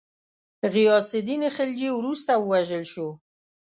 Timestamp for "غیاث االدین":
0.73-1.43